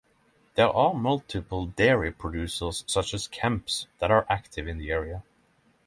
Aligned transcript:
There 0.55 0.67
are 0.67 0.95
multiple 0.95 1.67
dairy 1.67 2.11
producers 2.11 2.83
such 2.87 3.13
as 3.13 3.27
Kemps 3.27 3.85
that 3.99 4.09
are 4.09 4.25
active 4.31 4.67
in 4.67 4.79
the 4.79 4.89
area. 4.91 5.21